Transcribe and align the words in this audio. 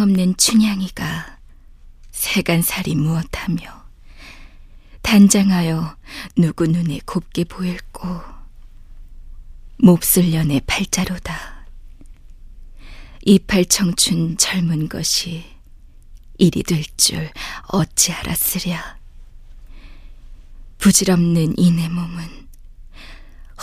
서방 0.00 0.02
없는 0.02 0.36
춘향이가 0.38 1.38
세간살이 2.10 2.94
무엇하며 2.94 3.84
단장하여 5.02 5.96
누구 6.36 6.66
눈에 6.66 7.00
곱게 7.04 7.44
보일꼬 7.44 8.22
몹쓸 9.78 10.30
년의 10.30 10.62
팔자로다. 10.66 11.66
이팔 13.26 13.66
청춘 13.66 14.38
젊은 14.38 14.88
것이 14.88 15.44
일이 16.38 16.62
될 16.62 16.82
줄 16.96 17.30
어찌 17.68 18.12
알았으랴. 18.12 18.98
부질없는 20.78 21.58
이내 21.58 21.88
몸은 21.90 22.48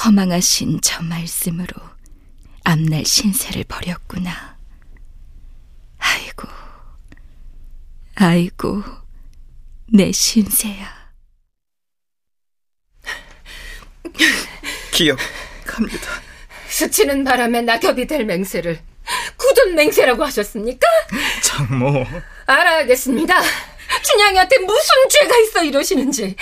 허망하신 0.04 0.82
저 0.82 1.02
말씀으로 1.02 1.74
앞날 2.64 3.06
신세를 3.06 3.64
버렸구나. 3.64 4.56
아이고, 6.38 6.48
아이고, 8.16 8.84
내 9.94 10.12
신세야. 10.12 10.96
기억합니다. 14.92 16.22
스치는 16.70 17.24
바람에 17.24 17.62
낙엽이 17.62 18.08
될 18.08 18.26
맹세를 18.26 18.80
굳은 19.38 19.76
맹세라고 19.76 20.24
하셨습니까? 20.26 20.86
장모. 21.44 22.06
알아야겠습니다. 22.46 23.42
춘향이한테 24.03 24.59
무슨 24.59 25.09
죄가 25.09 25.38
있어 25.38 25.64
이러시는지. 25.64 26.36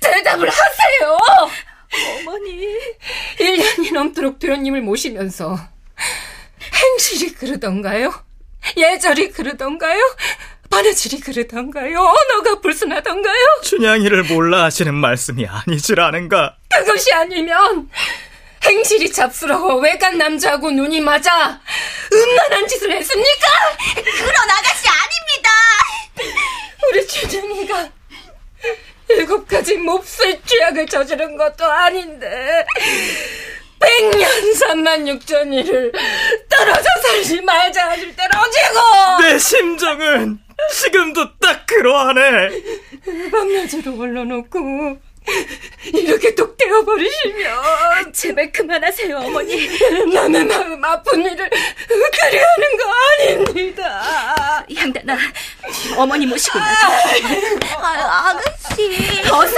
대답을 0.00 0.48
하세요! 0.48 1.18
어머니. 2.20 2.76
1년이 3.38 3.92
넘도록 3.92 4.38
도련님을 4.38 4.82
모시면서 4.82 5.58
행실이 6.72 7.34
그러던가요? 7.34 8.12
예절이 8.76 9.30
그러던가요? 9.32 10.00
바느질이 10.70 11.20
그러던가요? 11.20 11.98
언어가 11.98 12.60
불순하던가요? 12.60 13.60
춘향이를 13.62 14.24
몰라 14.24 14.64
하시는 14.64 14.92
말씀이 14.94 15.46
아니질 15.46 16.00
않은가? 16.00 16.56
그것이 16.72 17.12
아니면 17.12 17.88
행실이 18.64 19.12
잡스러워 19.12 19.76
외간 19.76 20.16
남자하고 20.18 20.70
눈이 20.70 21.00
맞아 21.00 21.60
음란한 22.12 22.66
짓을 22.66 22.90
했습니까? 22.92 23.46
그런 23.94 24.50
아가씨 24.50 24.88
아닙니다. 24.88 25.50
우리 26.90 27.06
춘향이가 27.06 27.88
일곱 29.10 29.46
가지 29.46 29.76
몹쓸 29.76 30.40
죄악을 30.46 30.86
저지른 30.86 31.36
것도 31.36 31.64
아닌데 31.70 32.64
백년 33.84 34.54
삼만 34.54 35.08
육천 35.08 35.52
일을 35.52 35.92
떨어져 36.48 36.84
살지 37.02 37.40
말자 37.42 37.90
하실 37.90 38.14
때는 38.16 38.30
어찌고 38.36 39.22
내 39.22 39.38
심정은 39.38 40.38
지금도 40.72 41.36
딱 41.38 41.66
그러하네. 41.66 42.48
밤낮으로 43.30 43.98
올려놓고 43.98 44.98
이렇게 45.92 46.34
뚝 46.34 46.56
떼어버리시면 46.58 48.12
제발 48.12 48.52
그만하세요, 48.52 49.16
어머니. 49.18 49.68
남의 50.12 50.44
마음 50.44 50.84
아픈 50.84 51.20
일을 51.24 51.48
그리하는 51.48 52.76
거 52.78 52.92
아닙니다. 53.18 54.64
양단아, 54.74 55.16
어머니 55.96 56.26
모시고 56.26 56.58
나가. 56.58 56.88
아, 57.78 58.28
아가씨. 58.30 59.22
어서. 59.30 59.56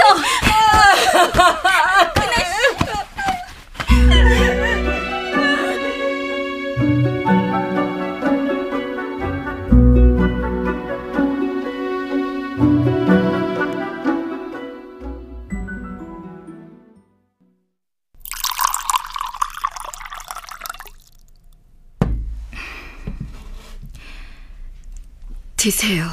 드세요. 25.57 26.09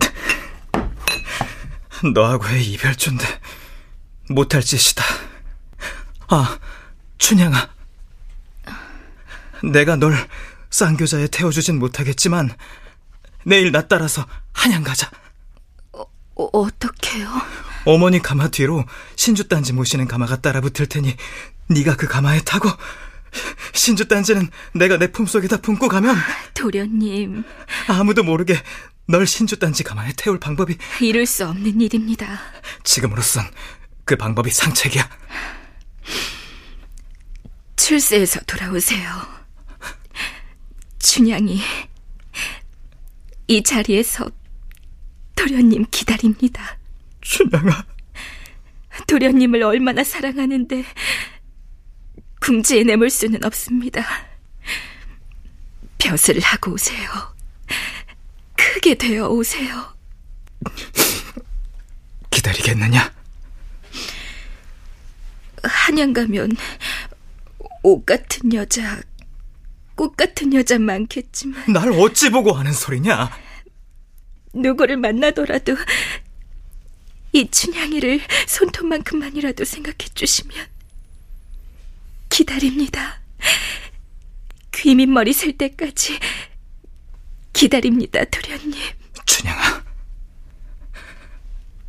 너하고의 2.12 2.64
이별조인데 2.72 3.24
못할 4.30 4.60
짓이다. 4.60 5.04
아, 6.32 6.58
춘향아. 7.18 7.68
내가 9.70 9.96
널 9.96 10.16
쌍교자에 10.70 11.26
태워주진 11.26 11.78
못하겠지만 11.78 12.56
내일 13.44 13.70
나 13.70 13.86
따라서 13.86 14.26
한양 14.54 14.82
가자. 14.82 15.10
어, 15.92 16.06
어떡해요? 16.34 17.28
어머니 17.84 18.18
가마 18.18 18.48
뒤로 18.48 18.86
신주단지 19.14 19.74
모시는 19.74 20.08
가마가 20.08 20.36
따라 20.36 20.62
붙을 20.62 20.86
테니 20.86 21.14
네가 21.68 21.96
그 21.96 22.08
가마에 22.08 22.40
타고 22.40 22.70
신주단지는 23.74 24.48
내가 24.74 24.96
내 24.96 25.12
품속에다 25.12 25.58
품고 25.58 25.88
가면 25.88 26.16
도련님 26.54 27.44
아무도 27.88 28.22
모르게 28.22 28.58
널 29.06 29.26
신주단지 29.26 29.82
가마에 29.82 30.14
태울 30.16 30.40
방법이 30.40 30.78
이룰 31.02 31.26
수 31.26 31.46
없는 31.46 31.78
일입니다. 31.82 32.40
지금으로선 32.84 33.44
그 34.06 34.16
방법이 34.16 34.50
상책이야. 34.50 35.06
출세에서 37.82 38.38
돌아오세요. 38.46 39.10
춘향이 41.00 41.60
이 43.48 43.62
자리에서 43.64 44.30
도련님 45.34 45.86
기다립니다. 45.90 46.78
춘향아. 47.22 47.84
도련님을 49.08 49.64
얼마나 49.64 50.04
사랑하는데 50.04 50.84
궁지에 52.40 52.84
내몰 52.84 53.10
수는 53.10 53.44
없습니다. 53.44 54.06
벼슬을 55.98 56.40
하고 56.40 56.74
오세요. 56.74 57.10
크게 58.56 58.94
되어 58.94 59.26
오세요. 59.26 59.96
기다리겠느냐? 62.30 63.12
한양 65.64 66.12
가면 66.12 66.50
옷 67.82 68.04
같은 68.06 68.52
여자, 68.52 69.00
꽃 69.94 70.16
같은 70.16 70.54
여자 70.54 70.78
많겠지만 70.78 71.72
날 71.72 71.90
어찌 71.92 72.30
보고 72.30 72.52
하는 72.52 72.72
소리냐? 72.72 73.30
누구를 74.54 74.96
만나더라도 74.98 75.76
이 77.32 77.50
춘향이를 77.50 78.20
손톱만큼만이라도 78.46 79.64
생각해 79.64 79.96
주시면 80.14 80.66
기다립니다. 82.28 83.20
귀밑머리 84.72 85.32
셀 85.32 85.56
때까지 85.56 86.18
기다립니다, 87.52 88.24
도련님. 88.24 88.74
춘향아, 89.26 89.84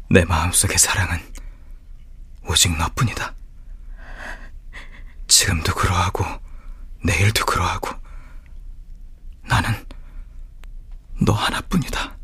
내 0.10 0.26
마음속의 0.26 0.78
사랑은 0.78 1.20
오직 2.48 2.76
너뿐이다. 2.78 3.36
지금도 5.34 5.74
그러하고 5.74 6.24
내일도 7.04 7.44
그러하고 7.46 7.90
나는 9.42 9.72
너 11.26 11.34
하나뿐이다. 11.34 12.16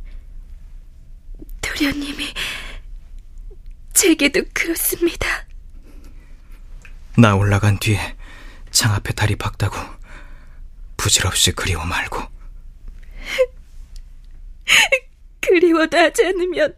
도련님이 1.59 2.31
제게도 3.93 4.43
그렇습니다. 4.53 5.47
나 7.17 7.35
올라간 7.35 7.79
뒤에 7.79 8.15
창 8.69 8.93
앞에 8.93 9.13
다리 9.13 9.35
박다고 9.35 9.75
부질없이 10.95 11.51
그리워 11.53 11.83
말고 11.85 12.21
그리워도 15.41 15.97
하지 15.97 16.25
않으면 16.27 16.75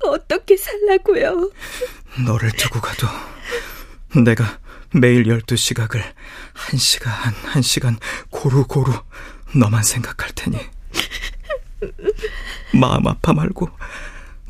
어떻게 0.00 0.54
살라고요? 0.58 1.50
너를 2.26 2.52
두고 2.52 2.78
가도 2.82 3.08
내가 4.22 4.60
매일 4.98 5.26
열두 5.26 5.56
시각을 5.56 6.02
한 6.54 6.78
시간 6.78 7.12
한 7.44 7.60
시간 7.62 7.98
고루고루 8.30 8.92
너만 9.54 9.82
생각할 9.82 10.30
테니. 10.34 10.58
마음 12.72 13.06
아파 13.06 13.32
말고 13.32 13.68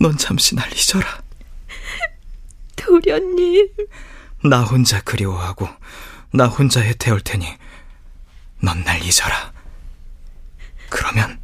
넌 0.00 0.16
잠시 0.16 0.54
날 0.54 0.72
잊어라. 0.72 1.22
도련님. 2.76 3.68
나 4.44 4.62
혼자 4.62 5.00
그리워하고 5.00 5.68
나 6.32 6.46
혼자 6.46 6.80
해태울 6.80 7.20
테니 7.20 7.46
넌 8.62 8.84
날 8.84 9.02
잊어라. 9.02 9.52
그러면 10.88 11.40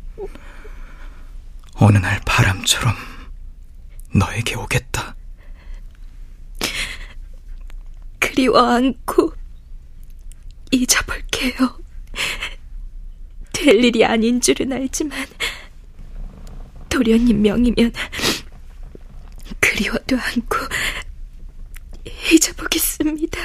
어느 1.74 1.98
날 1.98 2.20
바람처럼 2.24 2.94
너에게 4.14 4.54
오겠다 4.54 4.91
그리워 8.32 8.58
않고 8.58 9.32
잊어볼게요. 10.70 11.78
될 13.52 13.84
일이 13.84 14.06
아닌 14.06 14.40
줄은 14.40 14.72
알지만 14.72 15.26
도련님 16.88 17.42
명이면 17.42 17.92
그리워도 19.60 20.16
않고 20.16 20.56
잊어보겠습니다. 22.32 23.38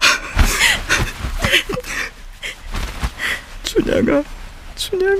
춘향아, 3.62 4.24
춘향아. 4.74 5.14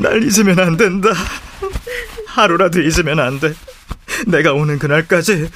날 0.00 0.20
잊으면 0.24 0.58
안 0.58 0.76
된다. 0.76 1.10
하루라도 2.26 2.80
잊으면 2.80 3.20
안 3.20 3.38
돼. 3.38 3.54
내가 4.26 4.52
오는 4.52 4.78
그날까지 4.78 5.50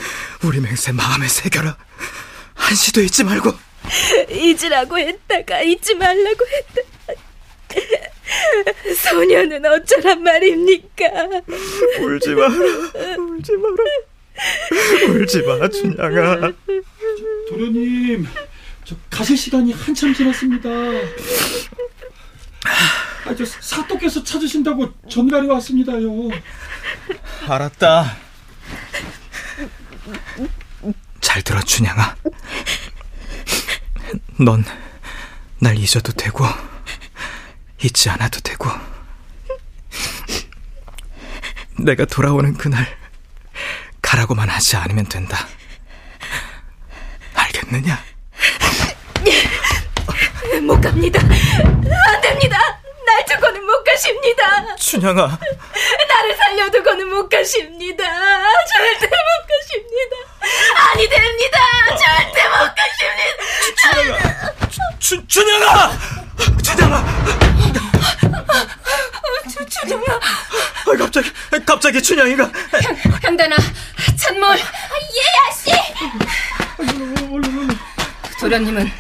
우리 0.44 0.60
맹세 0.60 0.92
마음에 0.92 1.28
새겨라. 1.28 1.76
한시도 2.54 3.00
잊지 3.02 3.24
말고. 3.24 3.52
잊으라고 4.30 4.98
했다가 4.98 5.60
잊지 5.62 5.94
말라고 5.94 6.44
했다가 6.46 8.14
소녀는 8.96 9.64
어쩌란 9.66 10.22
말입니까? 10.22 11.06
울지 12.00 12.30
마라, 12.30 12.54
울지 13.18 13.52
마라. 13.52 15.14
울지 15.14 15.42
마, 15.42 15.68
춘향아. 15.68 16.52
도련님, 17.50 18.26
저 18.84 18.96
가실 19.10 19.36
시간이 19.36 19.72
한참 19.72 20.14
지났습니다. 20.14 20.68
아, 23.26 23.34
저 23.36 23.44
사또께서 23.44 24.22
찾으신다고 24.22 24.92
전갈이 25.08 25.46
왔습니다요. 25.48 26.30
알았다. 27.46 28.16
잘 31.20 31.42
들어, 31.42 31.60
춘향아. 31.60 32.16
넌 34.40 34.64
날 35.60 35.76
잊어도 35.78 36.12
되고, 36.12 36.44
잊지 37.82 38.10
않아도 38.10 38.38
되고, 38.40 38.68
내가 41.78 42.04
돌아오는 42.04 42.52
그날, 42.54 42.86
가라고만 44.02 44.48
하지 44.50 44.76
않으면 44.76 45.06
된다. 45.06 45.46
알겠느냐? 47.34 47.98
못 50.66 50.80
갑니다. 50.80 51.20
안 51.20 52.20
됩니다. 52.20 52.58
날 53.06 53.24
두고는 53.24 53.64
못 53.64 53.84
가십니다. 53.84 54.76
춘향아, 54.76 55.38
나를 56.14 56.36
살려두고는 56.36 57.08
못 57.08 57.28
가십니다. 57.28 58.04
절대 58.04 59.06
못 59.06 59.16
가십니다. 59.50 60.16
아니 60.92 61.08
됩니다. 61.08 61.58
절대 61.88 62.48
못 62.48 62.74
가십니다. 62.76 64.52
춘, 65.00 65.26
춘향아! 65.28 65.98
춘향아! 66.62 67.04
주, 69.50 69.66
주정아. 69.66 70.14
아, 70.14 70.96
갑자기, 70.98 71.30
갑자기 71.66 72.02
춘향이가. 72.02 72.50
현단아, 73.22 73.56
찬물. 74.16 74.56
도련님은 78.40 78.90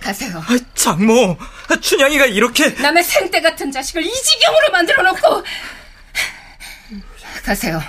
가세요. 0.00 0.42
아, 0.44 0.56
장모, 0.74 1.38
아, 1.68 1.76
춘향이가 1.80 2.26
이렇게. 2.26 2.70
남의 2.70 3.04
생떼 3.04 3.40
같은 3.40 3.70
자식을 3.70 4.04
이 4.04 4.12
지경으로 4.12 4.70
만들어 4.72 5.02
놓고 5.02 5.44
가세요. 7.44 7.80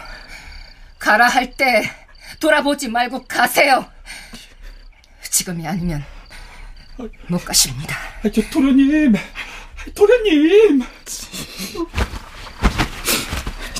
가라 0.99 1.27
할 1.27 1.53
때 1.55 1.89
돌아보지 2.39 2.87
말고 2.87 3.25
가세요. 3.25 3.89
지금이 5.29 5.67
아니면 5.67 6.03
못 7.27 7.43
가십니다. 7.43 7.95
아, 8.23 8.29
저 8.33 8.41
도련님, 8.49 9.13
도련님. 9.95 10.83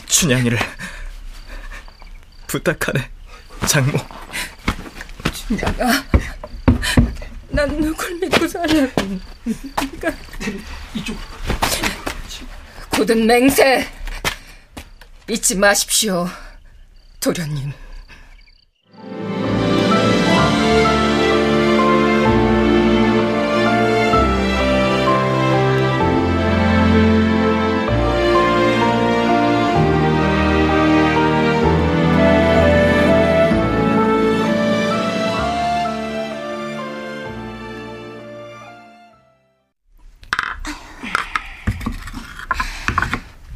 춘향이를 0.07 0.57
부탁하네, 2.47 3.09
장모. 3.67 3.97
내가 5.49 6.03
난 7.49 7.69
누굴 7.79 8.15
믿고 8.19 8.47
살라고 8.47 9.19
이쪽. 10.95 11.17
굳은 12.89 13.25
맹세 13.25 13.87
잊지 15.29 15.55
마십시오, 15.55 16.27
도련님. 17.21 17.71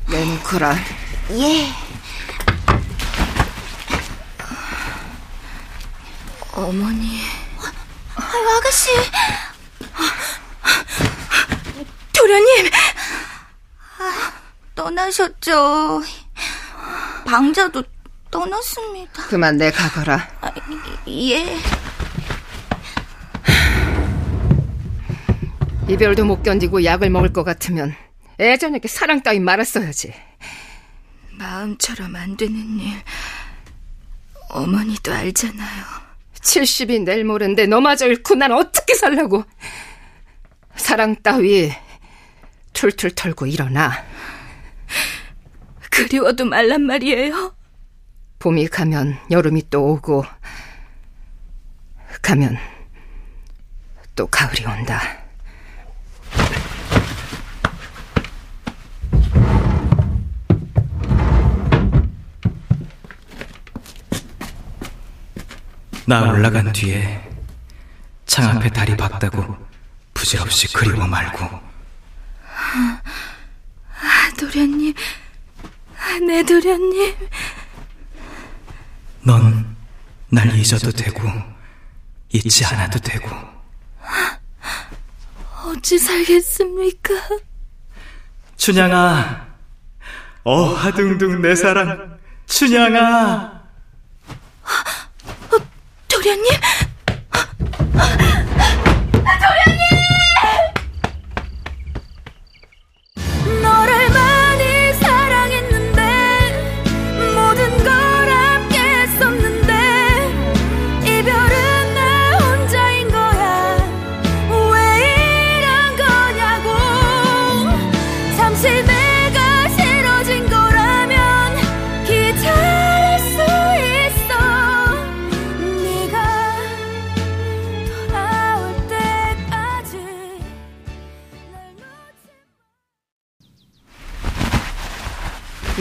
내놓거라. 0.09 0.96
예. 1.31 1.67
어머니. 6.53 7.21
아유, 8.15 8.49
아가씨. 8.57 8.89
도련님. 12.13 12.69
떠나셨죠. 14.73 16.01
방자도 17.25 17.83
떠났습니다. 18.31 19.23
그만 19.27 19.57
내 19.57 19.71
가거라. 19.71 20.27
예. 21.07 21.57
이별도 25.89 26.25
못 26.25 26.43
견디고 26.43 26.83
약을 26.83 27.09
먹을 27.09 27.31
것 27.31 27.43
같으면 27.43 27.95
애전에게 28.39 28.87
사랑 28.87 29.23
따위 29.23 29.39
말았어야지. 29.39 30.13
마음처럼 31.37 32.15
안 32.15 32.35
되는 32.37 32.79
일. 32.79 33.01
어머니도 34.49 35.13
알잖아요. 35.13 35.85
70이 36.35 37.03
내일 37.03 37.25
모레인데 37.25 37.67
너마저 37.67 38.07
잃고 38.07 38.35
난 38.35 38.51
어떻게 38.51 38.95
살라고. 38.95 39.43
사랑 40.75 41.15
따위 41.21 41.71
툴툴 42.73 43.11
털고 43.11 43.47
일어나. 43.47 43.91
그리워도 45.89 46.45
말란 46.45 46.83
말이에요. 46.83 47.55
봄이 48.39 48.67
가면 48.67 49.17
여름이 49.31 49.69
또 49.71 49.83
오고, 49.93 50.23
가면 52.21 52.55
또 54.15 54.27
가을이 54.27 54.63
온다. 54.65 55.26
나 66.09 66.21
올라간 66.21 66.71
뒤에 66.71 67.21
창 68.25 68.45
앞에 68.47 68.69
다리 68.69 68.95
박다고 68.95 69.57
부질없이 70.13 70.71
그리워 70.71 71.05
말고. 71.05 71.45
아, 73.99 74.31
도련님, 74.39 74.93
내 76.25 76.43
도련님. 76.43 77.13
넌 79.23 79.75
날 80.29 80.53
잊어도 80.55 80.91
되고 80.91 81.21
잊지 82.29 82.65
않아도 82.65 82.99
되고. 82.99 83.29
어찌 85.65 85.99
살겠습니까? 85.99 87.13
춘향아 88.55 89.45
어하둥둥 90.43 91.41
내 91.41 91.53
사랑. 91.55 92.17
춘향아 92.45 93.56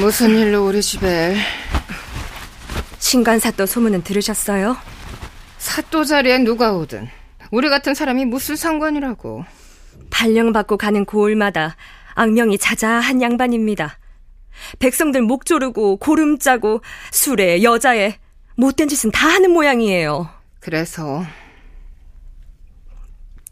무슨 0.06 0.38
일로 0.38 0.64
우리 0.64 0.80
집에 0.82 1.34
신관사또 3.00 3.66
소문은 3.66 4.04
들으셨어요? 4.04 4.76
사또 5.58 6.04
자리에 6.04 6.38
누가 6.38 6.74
오든 6.74 7.08
우리 7.50 7.68
같은 7.68 7.92
사람이 7.92 8.24
무슨 8.24 8.54
상관이라고. 8.54 9.44
발령받고 10.10 10.76
가는 10.76 11.04
고을마다 11.04 11.74
악명이 12.14 12.56
자자한 12.58 13.20
양반입니다. 13.20 13.98
백성들 14.78 15.22
목 15.22 15.44
조르고 15.44 15.96
고름 15.96 16.38
짜고 16.38 16.82
술에 17.10 17.64
여자에 17.64 18.16
못된 18.54 18.86
짓은 18.86 19.10
다 19.10 19.26
하는 19.26 19.50
모양이에요. 19.50 20.30
그래서 20.60 21.26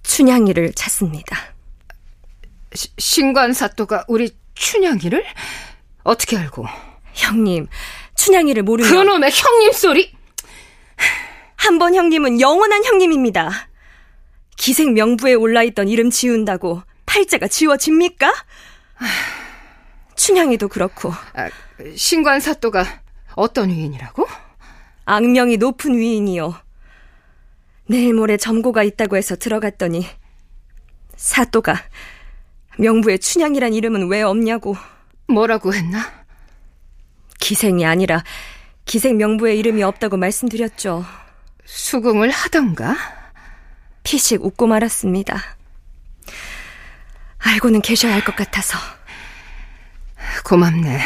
춘향이를 0.05 0.73
찾습니다. 0.75 1.37
시- 2.75 2.91
신관 2.97 3.53
사또가 3.53 4.05
우리 4.07 4.31
춘향이를 4.55 5.25
어떻게 6.05 6.37
알고? 6.37 6.65
형님, 7.15 7.67
춘향이를 8.15 8.63
모르면 8.63 8.91
그놈의 8.91 9.31
형님 9.31 9.73
소리! 9.73 10.13
한 11.57 11.79
번 11.79 11.95
형님은 11.95 12.41
영원한 12.43 12.85
형님입니다. 12.85 13.51
기생 14.57 14.93
명부에 14.95 15.33
올라있던 15.35 15.89
이름 15.89 16.11
지운다고 16.11 16.83
팔자가 17.07 17.49
지워집니까? 17.49 18.33
춘향이도 20.17 20.69
그렇고 20.69 21.11
아, 21.35 21.49
신관 21.97 22.41
사또가 22.41 22.85
어떤 23.35 23.71
위인이라고? 23.71 24.27
악명이 25.07 25.57
높은 25.57 25.97
위인이요. 25.97 26.55
내일 27.89 28.15
모레 28.15 28.37
점고가 28.37 28.83
있다고 28.83 29.17
해서 29.17 29.35
들어갔더니 29.37 30.07
사또가 31.17 31.83
명부에 32.79 33.19
춘향이란 33.19 33.73
이름은 33.75 34.09
왜 34.09 34.23
없냐고 34.23 34.77
뭐라고 35.29 35.75
했나? 35.75 36.13
기생이 37.39 37.85
아니라 37.87 38.23
기생 38.85 39.17
명부에 39.17 39.55
이름이 39.57 39.83
없다고 39.83 40.17
말씀드렸죠. 40.17 41.05
수긍을 41.65 42.31
하던가? 42.31 42.97
피식 44.03 44.45
웃고 44.45 44.67
말았습니다. 44.67 45.43
알고는 47.39 47.81
계셔야 47.83 48.15
할 48.15 48.25
것 48.25 48.37
같아서 48.37 48.79
고맙네. 50.45 51.01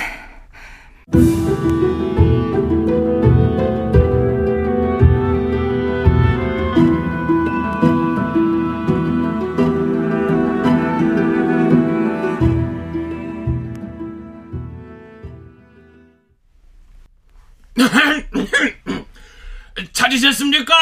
찾으셨습니까? 19.92 20.74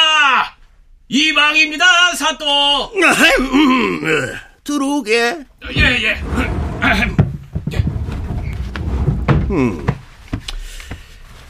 이방입니다, 1.09 2.15
사또. 2.15 2.93
들어오게. 4.65 5.45
예, 5.77 5.83
예. 6.03 6.17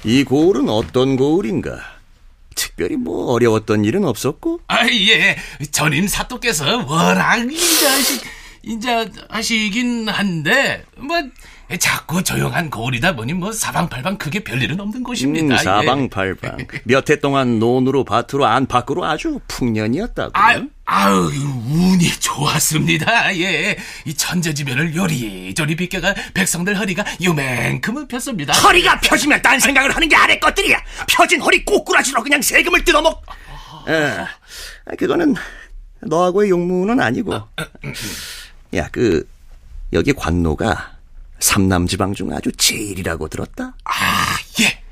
이 0.04 0.22
고을은 0.22 0.68
어떤 0.68 1.16
고을인가? 1.16 1.80
특별히 2.54 2.94
뭐 2.96 3.32
어려웠던 3.32 3.84
일은 3.84 4.04
없었고? 4.04 4.60
아, 4.68 4.86
예. 4.88 5.36
전임 5.72 6.06
사또께서 6.06 6.84
워낙 6.86 7.38
인자 7.38 7.90
하시, 7.90 8.20
인자 8.62 9.06
하시긴 9.28 10.08
한데, 10.08 10.84
뭐, 10.96 11.16
자꾸 11.80 12.22
조용한 12.22 12.70
거울이다 12.70 13.16
보니 13.16 13.32
뭐 13.34 13.50
사방팔방 13.50 14.18
크게 14.18 14.44
별일은 14.44 14.78
없는 14.78 15.02
곳입니다. 15.02 15.46
음, 15.46 15.52
예. 15.52 15.62
사방팔방. 15.64 16.58
몇해 16.84 17.18
동안 17.20 17.58
논으로 17.58 18.04
밭으로 18.04 18.46
안팎으로 18.46 19.04
아주 19.04 19.40
풍년이었다고. 19.48 20.30
아유, 20.34 20.68
아유, 20.84 21.32
운이 21.68 22.08
좋았습니다. 22.20 23.36
예. 23.38 23.76
이 24.04 24.14
천재지변을 24.14 24.94
요리조리 24.94 25.74
비껴가 25.74 26.14
백성들 26.34 26.78
허리가 26.78 27.04
요만큼은 27.24 28.06
폈습니다. 28.06 28.52
허리가 28.52 29.00
펴지면 29.00 29.42
딴 29.42 29.58
생각을 29.58 29.94
하는 29.94 30.08
게 30.08 30.14
아래 30.14 30.38
것들이야. 30.38 30.80
펴진 31.08 31.40
허리 31.40 31.64
꼬꾸라지로 31.64 32.22
그냥 32.22 32.40
세금을 32.40 32.84
뜯어먹. 32.84 33.24
아, 33.88 34.94
그거는 34.96 35.34
너하고의 36.00 36.50
용무는 36.50 37.00
아니고. 37.00 37.34
야, 38.74 38.88
그 38.92 39.28
여기 39.92 40.12
관노가 40.12 40.95
삼남지방 41.40 42.14
중 42.14 42.32
아주 42.32 42.50
제일이라고 42.52 43.28
들었다. 43.28 43.74
아, 43.84 44.36
예. 44.60 44.82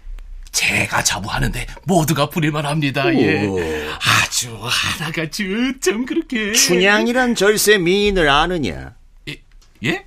제가 0.53 1.03
자부하는데 1.03 1.67
모두가 1.85 2.31
부릴만 2.31 2.65
합니다. 2.65 3.13
예. 3.15 3.47
오. 3.47 3.59
아주 3.59 4.57
하나같이 4.63 5.45
어쩜 5.77 6.07
그렇게. 6.07 6.53
춘향이란 6.53 7.35
절세 7.35 7.79
미인을 7.79 8.29
아느냐? 8.29 8.95
예? 9.29 9.43
예? 9.85 10.05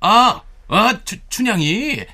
아, 0.00 0.40
아, 0.68 0.98
추, 1.04 1.16
춘향이. 1.28 2.04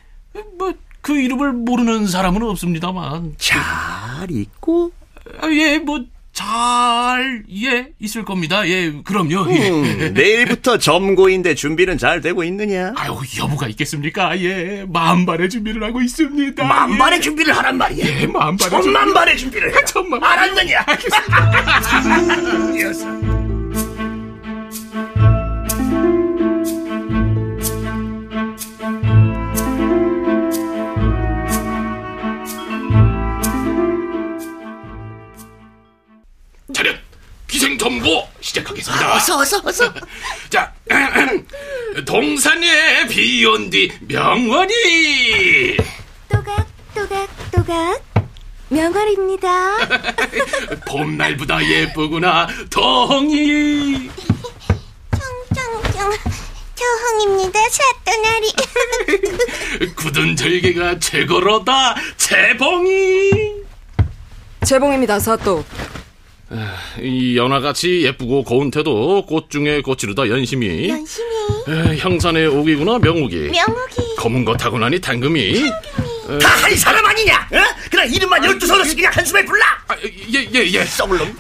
뭐, 0.59 0.75
그 1.01 1.17
이름을 1.21 1.53
모르는 1.53 2.09
사람은 2.09 2.43
없습니다만. 2.43 3.37
잘 3.39 4.31
있고 4.31 4.93
아, 5.41 5.49
예, 5.51 5.79
뭐, 5.79 6.05
잘, 6.37 7.45
예, 7.51 7.89
있을 7.99 8.23
겁니다. 8.27 8.69
예, 8.69 8.93
그럼요. 9.05 9.51
예. 9.55 9.71
음, 9.71 10.13
내일부터 10.13 10.77
점고인데 10.77 11.55
준비는 11.55 11.97
잘 11.97 12.21
되고 12.21 12.45
있느냐? 12.45 12.93
아유, 12.95 13.17
여부가 13.39 13.69
있겠습니까? 13.69 14.39
예, 14.43 14.85
만반의 14.87 15.49
준비를 15.49 15.83
하고 15.83 16.03
있습니다. 16.03 16.63
만반의 16.63 17.17
예. 17.17 17.23
준비를 17.23 17.57
하란 17.57 17.79
말이야. 17.79 18.07
예, 18.07 18.27
천만반의 18.59 19.39
준비를 19.39 19.75
해. 19.75 19.85
천만. 19.89 20.23
알았느냐? 20.23 20.85
기생 21.01 21.23
정보 37.87 38.27
시작하겠습니다. 38.41 39.15
어서 39.15 39.39
어서 39.39 39.63
어서. 39.65 39.95
자, 40.51 40.73
동산에 42.05 43.07
비온 43.07 43.71
뒤 43.71 43.93
명월이 44.01 45.77
또각 46.29 46.67
또각 46.93 47.29
또각 47.53 48.03
명월입니다. 48.71 49.77
봄날보다 50.89 51.65
예쁘구나 51.65 52.49
동이 52.71 54.11
청청청 55.13 56.13
초홍입니다. 56.75 57.61
사또나리. 57.71 58.53
굳은 59.95 60.35
절개가 60.35 60.99
최고로다 60.99 61.95
재봉이 62.17 63.31
재봉입니다, 64.65 65.21
사또. 65.21 65.65
이 67.03 67.37
연화같이 67.37 68.03
예쁘고 68.03 68.45
고운 68.45 68.71
태도 68.71 69.25
꽃 69.27 69.51
중에 69.51 69.81
꽃이르다 69.83 70.29
연심이. 70.29 70.89
연심이. 70.89 71.27
에, 71.69 71.97
형산의 71.99 72.47
옥이구나 72.47 72.99
명옥이. 72.99 73.37
명옥이. 73.51 74.17
검은 74.19 74.45
거 74.45 74.57
타고 74.57 74.79
나니 74.79 75.01
당금이. 75.01 75.61
다 76.41 76.49
한 76.67 76.75
사람 76.77 77.05
아니냐? 77.07 77.49
어? 77.53 77.59
그냥 77.91 78.13
이름만 78.13 78.45
열두 78.45 78.67
서로씩 78.67 78.97
그냥 78.97 79.13
한숨에 79.15 79.45
불러. 79.45 79.63
예예예. 80.55 80.85
썩을 80.85 81.19
놈. 81.19 81.37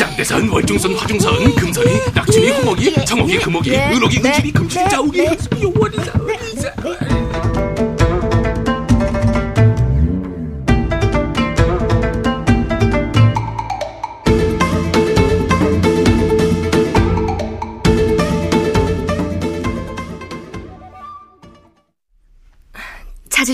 양대산 0.00 0.48
월중선 0.48 0.94
화중선 0.94 1.54
금선이 1.54 1.90
낙진이 2.14 2.50
호목이 2.50 2.94
정옥이 3.06 3.38
금옥이 3.38 3.70
은옥이 3.70 4.18
은질이 4.24 4.52
금칠이 4.52 4.88
자옥이 4.90 5.20
은숙이 5.22 5.62
요원이 5.62 5.96
자옥이 6.04 7.07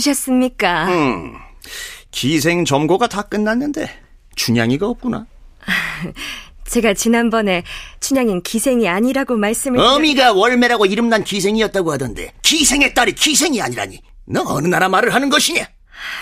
찾으셨습니까? 0.05 0.89
음, 0.89 1.35
기생 2.11 2.65
점고가 2.65 3.07
다 3.07 3.23
끝났는데 3.23 3.89
춘향이가 4.37 4.87
없구나. 4.89 5.27
제가 6.67 6.95
지난번에 6.95 7.63
춘향인 8.01 8.43
기생이 8.43 8.89
아니라고 8.89 9.37
말씀을 9.37 9.79
드렸- 9.79 9.95
어미가 9.97 10.33
월매라고 10.33 10.87
이름난 10.87 11.23
기생이었다고 11.25 11.93
하던데 11.93 12.33
기생의 12.43 12.95
딸이 12.95 13.13
기생이 13.15 13.61
아니라니. 13.61 14.01
너 14.27 14.43
어느 14.47 14.67
나라 14.67 14.89
말을 14.89 15.15
하는 15.15 15.29
것이냐? 15.29 15.65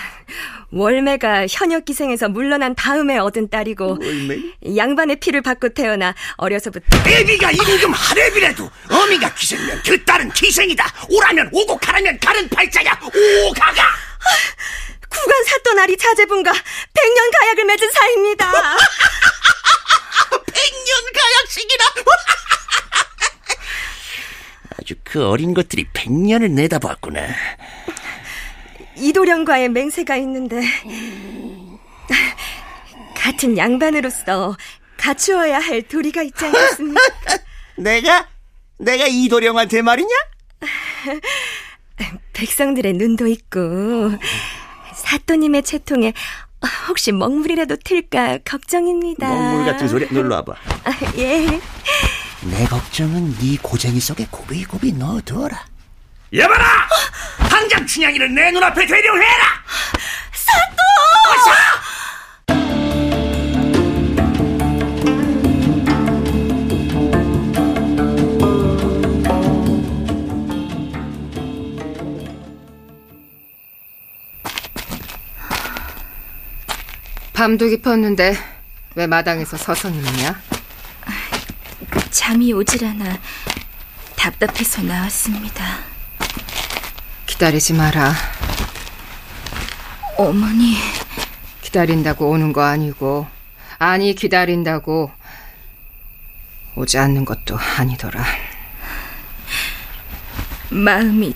월매가 0.75 1.45
현역 1.49 1.85
기생에서 1.85 2.29
물러난 2.29 2.73
다음에 2.73 3.17
얻은 3.19 3.49
딸이고 3.49 3.99
월매? 4.01 4.37
양반의 4.75 5.17
피를 5.17 5.41
받고 5.41 5.69
태어나 5.69 6.15
어려서부터 6.37 6.85
애비가 7.07 7.51
임금 7.51 7.93
하랩이라도 7.93 8.69
어미가 8.91 9.35
기생이면 9.35 9.81
그 9.85 10.03
딸은 10.03 10.31
기생이다. 10.31 10.85
오라면 11.09 11.49
오고 11.51 11.77
가라면 11.77 12.19
가는 12.19 12.49
팔자야. 12.49 12.99
오가가. 13.47 13.83
구간 15.09 15.43
사또나리 15.43 15.95
자제분과 15.95 16.51
백년 16.51 17.31
가약을 17.39 17.65
맺은 17.65 17.91
사이입니다. 17.91 18.51
백년 20.53 21.03
가약식이라. 21.13 21.85
아주 24.79 24.95
그 25.03 25.27
어린 25.27 25.53
것들이 25.53 25.85
백년을 25.93 26.55
내다봤구나. 26.55 27.21
이도령과의 29.03 29.69
맹세가 29.69 30.15
있는데 30.17 30.61
같은 33.15 33.57
양반으로서 33.57 34.55
갖추어야 34.97 35.59
할 35.59 35.81
도리가 35.81 36.23
있지 36.23 36.45
않겠습니까? 36.45 37.01
내가 37.77 38.27
내가 38.77 39.07
이도령한테 39.07 39.81
말이냐? 39.81 40.09
백성들의 42.33 42.93
눈도 42.93 43.27
있고 43.27 43.59
사또님의 44.95 45.63
채통에 45.63 46.13
혹시 46.87 47.11
먹물이라도 47.11 47.75
틀까 47.83 48.39
걱정입니다. 48.45 49.27
먹물 49.27 49.65
같은 49.65 49.87
소리 49.87 50.07
눌러 50.09 50.35
와봐. 50.35 50.53
아, 50.85 50.91
예. 51.17 51.45
내 52.49 52.65
걱정은 52.65 53.35
네 53.37 53.57
고쟁이 53.61 53.99
속에 53.99 54.27
고비고비 54.31 54.93
넣어둬라. 54.93 55.72
여봐라! 56.33 56.89
당장 57.47 57.85
춘향이를 57.85 58.33
내 58.33 58.49
눈앞에 58.51 58.87
대령해라! 58.87 59.63
밤도 77.33 77.67
깊었는데 77.67 78.37
왜 78.95 79.07
마당에서 79.07 79.57
서성 79.57 79.93
있느냐? 79.95 80.39
잠이 82.09 82.53
오질 82.53 82.85
않아 82.85 83.19
답답해서 84.15 84.81
나왔습니다. 84.83 85.92
기다리지 87.43 87.73
마라. 87.73 88.13
어머니, 90.17 90.77
기다린다고 91.61 92.29
오는 92.29 92.53
거 92.53 92.63
아니고 92.63 93.27
아니 93.77 94.15
기다린다고 94.15 95.11
오지 96.75 96.97
않는 96.99 97.25
것도 97.25 97.57
아니더라. 97.57 98.23
마음이 100.69 101.35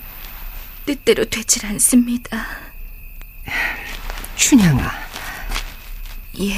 뜻대로 0.85 1.25
되질 1.25 1.65
않습니다. 1.65 2.45
춘향아. 4.37 4.89
예, 6.39 6.53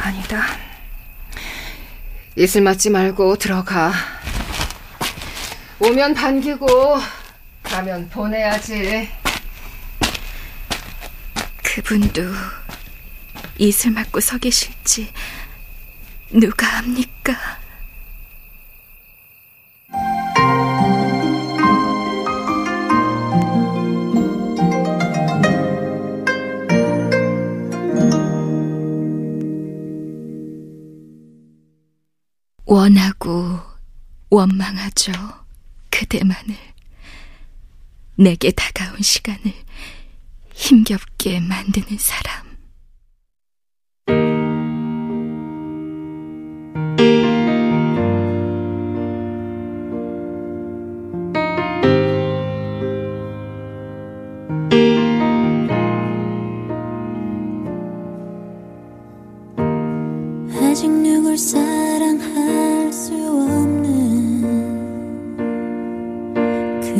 아니다. 0.00 0.46
이슬 2.34 2.62
맞지 2.62 2.88
말고 2.88 3.36
들어가. 3.36 4.13
오면 5.86 6.14
반기고 6.14 6.66
가면 7.62 8.08
보내야지. 8.08 9.06
그분도 11.62 12.22
이슬 13.58 13.90
맞고 13.90 14.18
서 14.20 14.38
계실지 14.38 15.12
누가 16.30 16.78
압니까? 16.78 17.34
원하고 32.64 33.60
원망하죠. 34.30 35.43
그대만을 35.94 36.56
내게 38.16 38.50
다가온 38.50 39.00
시간을 39.00 39.52
힘겹게 40.52 41.38
만드는 41.38 41.98
사람. 41.98 42.53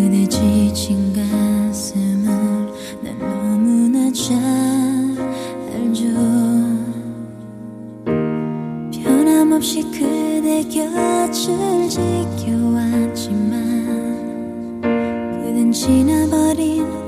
그대 0.05 0.29
지친 0.29 1.15
가슴을 1.15 2.27
난 3.03 3.19
너무나 3.19 4.13
잘 4.13 4.37
알죠. 5.73 6.05
변함없이 8.93 9.83
그대 9.85 10.63
곁을 10.65 11.89
지켜왔지만 11.89 13.23
그댄 14.83 15.73
지나버린 15.73 17.04